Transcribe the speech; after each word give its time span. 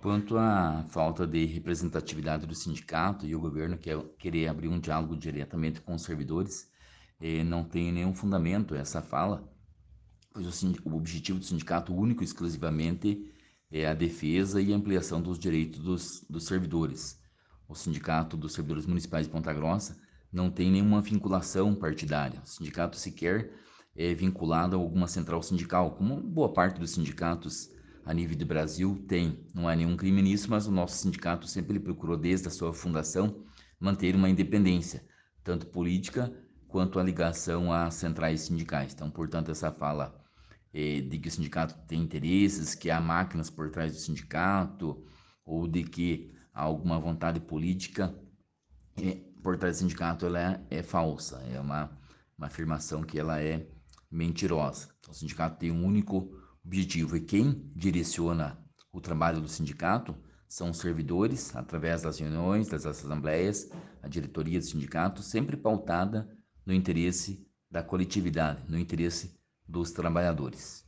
Quanto 0.00 0.38
à 0.38 0.84
falta 0.88 1.26
de 1.26 1.44
representatividade 1.44 2.46
do 2.46 2.54
sindicato 2.54 3.26
e 3.26 3.34
o 3.34 3.40
governo 3.40 3.76
quer 3.76 3.98
querer 4.16 4.46
abrir 4.46 4.68
um 4.68 4.78
diálogo 4.78 5.16
diretamente 5.16 5.80
com 5.80 5.94
os 5.94 6.02
servidores, 6.02 6.70
eh, 7.20 7.42
não 7.42 7.64
tem 7.64 7.90
nenhum 7.90 8.14
fundamento 8.14 8.76
essa 8.76 9.02
fala, 9.02 9.52
pois 10.32 10.62
o, 10.62 10.74
o 10.84 10.96
objetivo 10.96 11.40
do 11.40 11.44
sindicato 11.44 11.92
único 11.92 12.22
exclusivamente 12.22 13.28
é 13.72 13.86
a 13.86 13.94
defesa 13.94 14.60
e 14.60 14.72
ampliação 14.72 15.20
dos 15.20 15.36
direitos 15.36 15.80
dos, 15.80 16.24
dos 16.30 16.46
servidores. 16.46 17.20
O 17.68 17.74
Sindicato 17.74 18.36
dos 18.36 18.54
Servidores 18.54 18.86
Municipais 18.86 19.26
de 19.26 19.32
Ponta 19.32 19.52
Grossa 19.52 20.00
não 20.32 20.50
tem 20.50 20.70
nenhuma 20.70 21.02
vinculação 21.02 21.74
partidária. 21.74 22.40
O 22.42 22.48
sindicato 22.48 22.96
sequer 22.96 23.52
é 23.94 24.14
vinculado 24.14 24.74
a 24.74 24.78
alguma 24.78 25.06
central 25.06 25.42
sindical, 25.42 25.90
como 25.90 26.22
boa 26.22 26.52
parte 26.52 26.80
dos 26.80 26.92
sindicatos 26.92 27.68
a 28.08 28.14
nível 28.14 28.38
do 28.38 28.46
Brasil 28.46 29.04
tem. 29.06 29.46
Não 29.54 29.68
há 29.68 29.76
nenhum 29.76 29.94
crime 29.94 30.22
nisso, 30.22 30.48
mas 30.48 30.66
o 30.66 30.72
nosso 30.72 30.96
sindicato 30.96 31.46
sempre 31.46 31.78
procurou, 31.78 32.16
desde 32.16 32.48
a 32.48 32.50
sua 32.50 32.72
fundação, 32.72 33.44
manter 33.78 34.16
uma 34.16 34.30
independência, 34.30 35.06
tanto 35.44 35.66
política 35.66 36.32
quanto 36.66 36.98
a 36.98 37.02
ligação 37.02 37.70
às 37.70 37.92
centrais 37.94 38.40
sindicais. 38.40 38.94
Então, 38.94 39.10
portanto, 39.10 39.50
essa 39.50 39.70
fala 39.70 40.18
é, 40.72 41.02
de 41.02 41.18
que 41.18 41.28
o 41.28 41.30
sindicato 41.30 41.74
tem 41.86 42.00
interesses, 42.00 42.74
que 42.74 42.90
há 42.90 42.98
máquinas 42.98 43.50
por 43.50 43.70
trás 43.70 43.92
do 43.92 43.98
sindicato, 43.98 45.04
ou 45.44 45.68
de 45.68 45.84
que 45.84 46.32
há 46.54 46.62
alguma 46.62 46.98
vontade 46.98 47.40
política 47.40 48.18
é, 48.96 49.18
por 49.42 49.58
trás 49.58 49.76
do 49.76 49.80
sindicato, 49.80 50.24
ela 50.24 50.40
é, 50.40 50.78
é 50.78 50.82
falsa. 50.82 51.42
É 51.52 51.60
uma, 51.60 51.90
uma 52.38 52.46
afirmação 52.46 53.02
que 53.02 53.18
ela 53.18 53.38
é 53.38 53.66
mentirosa. 54.10 54.88
Então, 54.98 55.12
o 55.12 55.14
sindicato 55.14 55.58
tem 55.58 55.70
um 55.70 55.84
único 55.84 56.47
objetivo 56.68 57.16
e 57.16 57.20
quem 57.22 57.72
direciona 57.74 58.62
o 58.92 59.00
trabalho 59.00 59.40
do 59.40 59.48
sindicato 59.48 60.14
são 60.46 60.68
os 60.68 60.76
servidores, 60.76 61.56
através 61.56 62.02
das 62.02 62.18
reuniões, 62.18 62.68
das 62.68 62.84
assembleias, 62.84 63.70
a 64.02 64.08
diretoria 64.08 64.58
do 64.58 64.64
sindicato, 64.64 65.22
sempre 65.22 65.56
pautada 65.56 66.28
no 66.66 66.74
interesse 66.74 67.46
da 67.70 67.82
coletividade, 67.82 68.62
no 68.68 68.78
interesse 68.78 69.34
dos 69.66 69.92
trabalhadores. 69.92 70.87